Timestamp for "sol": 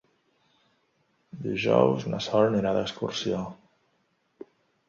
2.29-2.47